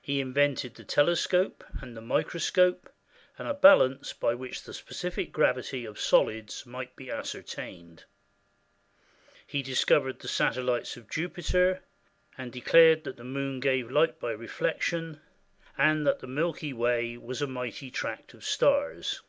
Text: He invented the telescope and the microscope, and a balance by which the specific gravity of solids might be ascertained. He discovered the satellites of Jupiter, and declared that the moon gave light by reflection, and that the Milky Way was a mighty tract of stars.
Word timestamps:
He 0.00 0.22
invented 0.22 0.74
the 0.74 0.84
telescope 0.84 1.62
and 1.82 1.94
the 1.94 2.00
microscope, 2.00 2.88
and 3.36 3.46
a 3.46 3.52
balance 3.52 4.14
by 4.14 4.34
which 4.34 4.62
the 4.62 4.72
specific 4.72 5.32
gravity 5.32 5.84
of 5.84 6.00
solids 6.00 6.64
might 6.64 6.96
be 6.96 7.10
ascertained. 7.10 8.04
He 9.46 9.62
discovered 9.62 10.20
the 10.20 10.28
satellites 10.28 10.96
of 10.96 11.10
Jupiter, 11.10 11.84
and 12.38 12.50
declared 12.50 13.04
that 13.04 13.18
the 13.18 13.22
moon 13.24 13.60
gave 13.60 13.90
light 13.90 14.18
by 14.18 14.30
reflection, 14.32 15.20
and 15.76 16.06
that 16.06 16.20
the 16.20 16.26
Milky 16.26 16.72
Way 16.72 17.18
was 17.18 17.42
a 17.42 17.46
mighty 17.46 17.90
tract 17.90 18.32
of 18.32 18.42
stars. 18.42 19.20